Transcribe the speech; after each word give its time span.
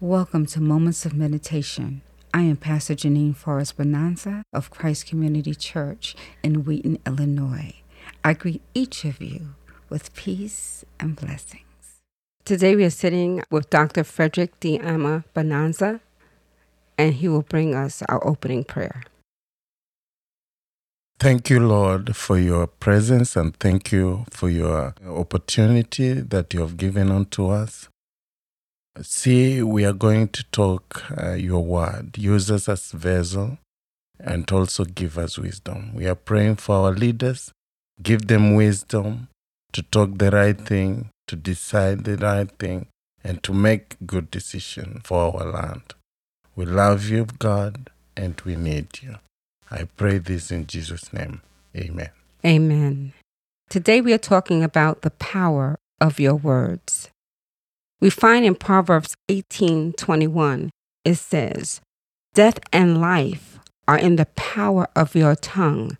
Welcome 0.00 0.44
to 0.48 0.60
Moments 0.60 1.06
of 1.06 1.14
Meditation. 1.14 2.02
I 2.34 2.42
am 2.42 2.58
Pastor 2.58 2.94
Janine 2.94 3.34
Forrest 3.34 3.78
Bonanza 3.78 4.42
of 4.52 4.68
Christ 4.68 5.06
Community 5.06 5.54
Church 5.54 6.14
in 6.42 6.64
Wheaton, 6.64 6.98
Illinois. 7.06 7.76
I 8.22 8.34
greet 8.34 8.60
each 8.74 9.06
of 9.06 9.22
you 9.22 9.54
with 9.88 10.14
peace 10.14 10.84
and 11.00 11.16
blessings. 11.16 12.02
Today 12.44 12.76
we 12.76 12.84
are 12.84 12.90
sitting 12.90 13.42
with 13.50 13.70
Dr. 13.70 14.04
Frederick 14.04 14.60
D. 14.60 14.78
Ama 14.78 15.24
Bonanza, 15.32 16.02
and 16.98 17.14
he 17.14 17.26
will 17.26 17.40
bring 17.40 17.74
us 17.74 18.02
our 18.02 18.22
opening 18.28 18.64
prayer. 18.64 19.02
Thank 21.18 21.48
you, 21.48 21.66
Lord, 21.66 22.14
for 22.14 22.38
your 22.38 22.66
presence 22.66 23.34
and 23.34 23.56
thank 23.56 23.92
you 23.92 24.26
for 24.30 24.50
your 24.50 24.94
opportunity 25.06 26.12
that 26.12 26.52
you 26.52 26.60
have 26.60 26.76
given 26.76 27.10
unto 27.10 27.46
us. 27.48 27.88
See, 29.02 29.62
we 29.62 29.84
are 29.84 29.92
going 29.92 30.28
to 30.28 30.44
talk 30.44 31.04
uh, 31.16 31.32
your 31.32 31.62
word. 31.62 32.16
Use 32.16 32.50
us 32.50 32.68
as 32.68 32.92
vessel 32.92 33.58
and 34.18 34.50
also 34.50 34.84
give 34.84 35.18
us 35.18 35.38
wisdom. 35.38 35.94
We 35.94 36.06
are 36.06 36.14
praying 36.14 36.56
for 36.56 36.76
our 36.76 36.92
leaders. 36.92 37.52
Give 38.02 38.26
them 38.26 38.54
wisdom 38.54 39.28
to 39.72 39.82
talk 39.82 40.16
the 40.16 40.30
right 40.30 40.58
thing, 40.58 41.10
to 41.26 41.36
decide 41.36 42.04
the 42.04 42.16
right 42.16 42.50
thing, 42.58 42.86
and 43.22 43.42
to 43.42 43.52
make 43.52 43.96
good 44.06 44.30
decision 44.30 45.02
for 45.04 45.34
our 45.34 45.50
land. 45.50 45.94
We 46.54 46.64
love 46.64 47.08
you, 47.08 47.26
God, 47.38 47.90
and 48.16 48.40
we 48.46 48.56
need 48.56 49.02
you. 49.02 49.16
I 49.70 49.84
pray 49.96 50.18
this 50.18 50.50
in 50.50 50.66
Jesus' 50.66 51.12
name. 51.12 51.42
Amen. 51.76 52.10
Amen. 52.44 53.12
Today 53.68 54.00
we 54.00 54.12
are 54.14 54.18
talking 54.18 54.62
about 54.62 55.02
the 55.02 55.10
power 55.10 55.76
of 56.00 56.18
your 56.18 56.36
words. 56.36 57.10
We 58.00 58.10
find 58.10 58.44
in 58.44 58.54
Proverbs 58.54 59.14
18:21 59.28 60.70
it 61.04 61.16
says, 61.16 61.80
"Death 62.34 62.58
and 62.72 63.00
life 63.00 63.58
are 63.88 63.98
in 63.98 64.16
the 64.16 64.26
power 64.36 64.88
of 64.94 65.14
your 65.14 65.34
tongue, 65.34 65.96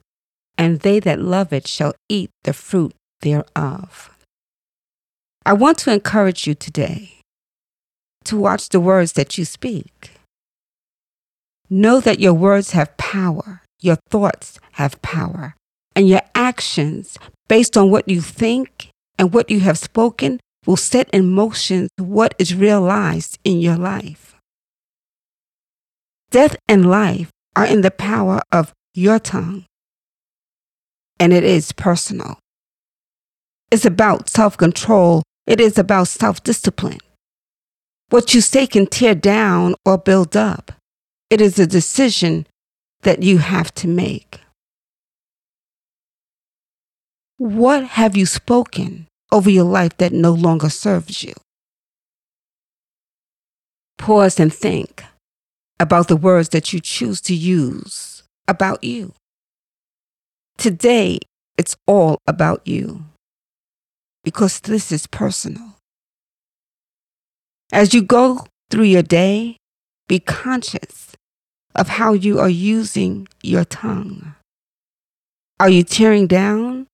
and 0.59 0.81
they 0.81 1.01
that 1.01 1.21
love 1.21 1.53
it 1.53 1.67
shall 1.67 1.95
eat 2.09 2.31
the 2.45 2.53
fruit 2.53 2.95
thereof." 3.21 4.11
I 5.45 5.53
want 5.53 5.79
to 5.79 5.93
encourage 5.93 6.47
you 6.47 6.55
today 6.55 7.21
to 8.25 8.37
watch 8.37 8.69
the 8.69 8.81
words 8.81 9.13
that 9.13 9.39
you 9.39 9.45
speak. 9.45 10.11
Know 11.71 12.01
that 12.01 12.21
your 12.21 12.35
words 12.35 12.73
have 12.73 12.97
power, 12.97 13.63
your 13.81 13.99
thoughts 14.11 14.59
have 14.73 15.01
power, 15.03 15.55
and 15.95 16.09
your 16.09 16.23
actions, 16.35 17.17
based 17.49 17.77
on 17.77 17.91
what 17.91 18.09
you 18.09 18.21
think 18.21 18.91
and 19.19 19.33
what 19.33 19.51
you 19.51 19.61
have 19.61 19.79
spoken, 19.79 20.41
will 20.67 20.77
set 20.77 21.09
in 21.11 21.31
motion 21.31 21.89
what 21.97 22.35
is 22.39 22.55
realized 22.55 23.39
in 23.45 23.61
your 23.61 23.77
life. 23.77 24.35
Death 26.31 26.57
and 26.69 26.91
life 26.91 27.31
are 27.55 27.67
in 27.67 27.81
the 27.81 27.91
power 27.91 28.43
of 28.51 28.73
your 28.93 29.19
tongue, 29.19 29.65
and 31.21 31.33
it 31.33 31.45
is 31.45 31.73
personal. 31.73 32.39
It's 33.71 33.85
about 33.85 34.29
self 34.29 34.57
control, 34.57 35.23
it 35.47 35.61
is 35.61 35.79
about 35.79 36.09
self 36.09 36.43
discipline. 36.43 36.99
What 38.11 38.35
you 38.35 38.41
say 38.41 38.67
can 38.67 38.87
tear 38.87 39.15
down 39.15 39.75
or 39.85 39.99
build 39.99 40.37
up. 40.37 40.73
It 41.31 41.41
is 41.41 41.59
a 41.59 41.67
decision 41.67 42.47
that 43.03 43.23
you 43.23 43.39
have 43.39 43.75
to 43.75 43.89
make. 43.89 44.41
What 47.39 47.85
have 47.85 48.17
you 48.17 48.27
spoken 48.27 49.07
over 49.37 49.51
your 49.51 49.65
life 49.65 49.95
that 49.99 50.13
no 50.13 50.33
longer 50.33 50.71
serves 50.71 51.23
you? 51.23 51.35
Pause 53.99 54.41
and 54.41 54.55
think 54.55 55.05
about 55.79 56.09
the 56.09 56.17
words 56.17 56.49
that 56.51 56.73
you 56.73 56.81
choose 56.81 57.21
to 57.21 57.35
use 57.35 58.23
about 58.49 58.83
you. 58.83 59.13
Today, 60.57 61.19
it's 61.59 61.77
all 61.87 62.17
about 62.27 62.67
you 62.67 63.05
because 64.25 64.61
this 64.61 64.91
is 64.91 65.07
personal. 65.07 65.77
As 67.73 67.93
you 67.93 68.03
go 68.03 68.47
through 68.71 68.85
your 68.85 69.03
day, 69.03 69.59
be 70.09 70.19
conscious 70.19 71.13
of 71.75 71.89
how 71.89 72.15
you 72.15 72.41
are 72.41 72.49
using 72.49 73.29
your 73.43 73.67
tongue. 73.67 74.35
Are 75.61 75.69
you 75.69 75.83
tearing 75.83 76.27
down 76.27 76.87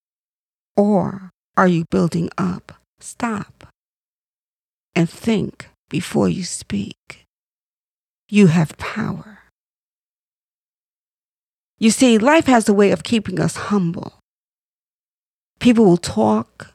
or 0.76 1.31
are 1.56 1.68
you 1.68 1.84
building 1.90 2.30
up? 2.38 2.72
Stop 3.00 3.66
and 4.94 5.08
think 5.08 5.68
before 5.88 6.28
you 6.28 6.44
speak. 6.44 7.24
You 8.28 8.46
have 8.48 8.76
power. 8.78 9.40
You 11.78 11.90
see, 11.90 12.16
life 12.18 12.46
has 12.46 12.68
a 12.68 12.72
way 12.72 12.90
of 12.92 13.02
keeping 13.02 13.40
us 13.40 13.56
humble. 13.56 14.14
People 15.58 15.84
will 15.84 15.96
talk 15.96 16.72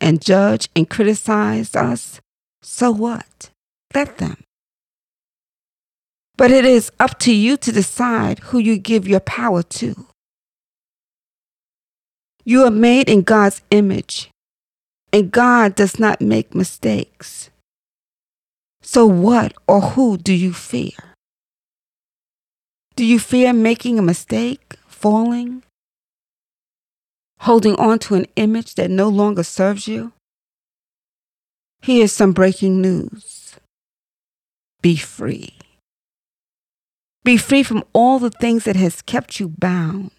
and 0.00 0.20
judge 0.20 0.68
and 0.74 0.88
criticize 0.88 1.74
us. 1.74 2.20
So 2.62 2.90
what? 2.90 3.50
Let 3.94 4.18
them. 4.18 4.42
But 6.36 6.50
it 6.50 6.64
is 6.64 6.90
up 6.98 7.18
to 7.20 7.34
you 7.34 7.56
to 7.58 7.72
decide 7.72 8.40
who 8.40 8.58
you 8.58 8.78
give 8.78 9.06
your 9.06 9.20
power 9.20 9.62
to. 9.62 10.06
You 12.48 12.62
are 12.62 12.70
made 12.70 13.10
in 13.10 13.22
God's 13.22 13.60
image, 13.72 14.30
and 15.12 15.32
God 15.32 15.74
does 15.74 15.98
not 15.98 16.20
make 16.20 16.54
mistakes. 16.54 17.50
So, 18.82 19.04
what 19.04 19.52
or 19.66 19.80
who 19.80 20.16
do 20.16 20.32
you 20.32 20.52
fear? 20.52 20.92
Do 22.94 23.04
you 23.04 23.18
fear 23.18 23.52
making 23.52 23.98
a 23.98 24.02
mistake, 24.02 24.76
falling, 24.86 25.64
holding 27.40 27.74
on 27.74 27.98
to 28.06 28.14
an 28.14 28.26
image 28.36 28.76
that 28.76 28.90
no 28.92 29.08
longer 29.08 29.42
serves 29.42 29.88
you? 29.88 30.12
Here's 31.82 32.12
some 32.12 32.30
breaking 32.30 32.80
news 32.80 33.56
be 34.82 34.94
free. 34.94 35.58
Be 37.24 37.38
free 37.38 37.64
from 37.64 37.82
all 37.92 38.20
the 38.20 38.30
things 38.30 38.62
that 38.66 38.76
has 38.76 39.02
kept 39.02 39.40
you 39.40 39.48
bound. 39.48 40.12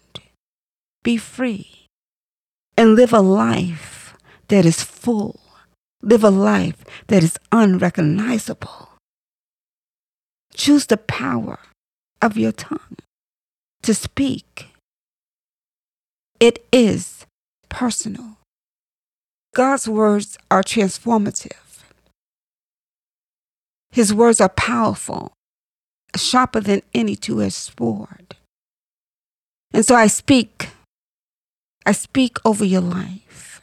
Be 1.02 1.16
free 1.16 1.77
and 2.78 2.94
live 2.94 3.12
a 3.12 3.20
life 3.20 4.16
that 4.46 4.64
is 4.64 4.84
full. 4.84 5.40
Live 6.00 6.22
a 6.22 6.30
life 6.30 6.84
that 7.08 7.24
is 7.24 7.36
unrecognizable. 7.50 8.90
Choose 10.54 10.86
the 10.86 10.96
power 10.96 11.58
of 12.22 12.36
your 12.36 12.52
tongue 12.52 12.98
to 13.82 13.92
speak. 13.92 14.68
It 16.38 16.64
is 16.70 17.26
personal. 17.68 18.38
God's 19.56 19.88
words 19.88 20.38
are 20.48 20.62
transformative. 20.62 21.82
His 23.90 24.14
words 24.14 24.40
are 24.40 24.50
powerful 24.50 25.32
sharper 26.14 26.60
than 26.60 26.82
any 26.94 27.16
two 27.16 27.42
edged 27.42 27.54
sword. 27.54 28.36
And 29.72 29.84
so 29.84 29.96
I 29.96 30.06
speak, 30.06 30.68
I 31.86 31.92
speak 31.92 32.38
over 32.44 32.64
your 32.64 32.80
life. 32.80 33.60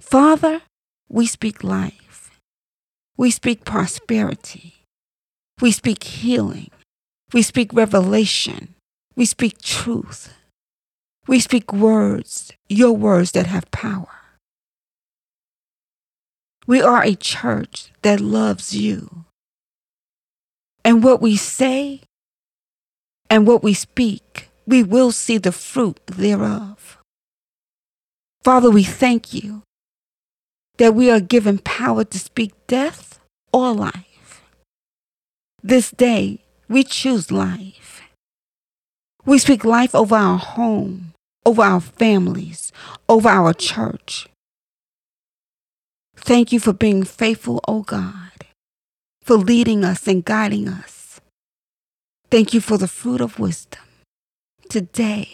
Father, 0.00 0.62
we 1.08 1.26
speak 1.26 1.62
life. 1.62 2.30
We 3.16 3.30
speak 3.30 3.64
prosperity. 3.64 4.74
We 5.60 5.70
speak 5.70 6.02
healing. 6.04 6.70
We 7.32 7.42
speak 7.42 7.72
revelation. 7.72 8.74
We 9.14 9.24
speak 9.24 9.60
truth. 9.62 10.34
We 11.28 11.38
speak 11.38 11.72
words, 11.72 12.52
your 12.68 12.92
words 12.92 13.32
that 13.32 13.46
have 13.46 13.70
power. 13.70 14.08
We 16.66 16.82
are 16.82 17.02
a 17.02 17.14
church 17.14 17.92
that 18.02 18.20
loves 18.20 18.74
you 18.74 19.24
and 20.84 21.02
what 21.02 21.20
we 21.20 21.36
say 21.36 22.00
and 23.30 23.46
what 23.46 23.62
we 23.62 23.74
speak, 23.74 24.48
we 24.66 24.82
will 24.82 25.12
see 25.12 25.38
the 25.38 25.52
fruit 25.52 26.00
thereof. 26.06 26.98
Father, 28.42 28.70
we 28.70 28.82
thank 28.82 29.32
you 29.32 29.62
that 30.78 30.94
we 30.94 31.10
are 31.10 31.20
given 31.20 31.58
power 31.58 32.04
to 32.04 32.18
speak 32.18 32.52
death 32.66 33.20
or 33.52 33.72
life. 33.72 34.42
This 35.62 35.90
day, 35.90 36.44
we 36.68 36.82
choose 36.82 37.30
life. 37.30 38.02
We 39.24 39.38
speak 39.38 39.64
life 39.64 39.94
over 39.94 40.16
our 40.16 40.38
home, 40.38 41.12
over 41.46 41.62
our 41.62 41.80
families, 41.80 42.72
over 43.08 43.28
our 43.28 43.52
church. 43.52 44.28
Thank 46.16 46.52
you 46.52 46.58
for 46.58 46.72
being 46.72 47.04
faithful, 47.04 47.60
O 47.68 47.78
oh 47.78 47.82
God 47.82 48.22
for 49.22 49.36
leading 49.36 49.84
us 49.84 50.06
and 50.06 50.24
guiding 50.24 50.68
us. 50.68 51.20
Thank 52.30 52.52
you 52.54 52.60
for 52.60 52.76
the 52.76 52.88
fruit 52.88 53.20
of 53.20 53.38
wisdom. 53.38 53.82
Today, 54.68 55.28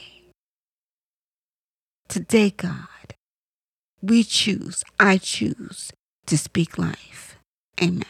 today, 2.08 2.50
God, 2.50 2.97
we 4.02 4.24
choose, 4.24 4.84
I 4.98 5.18
choose 5.18 5.92
to 6.26 6.38
speak 6.38 6.78
life. 6.78 7.38
Amen. 7.82 8.08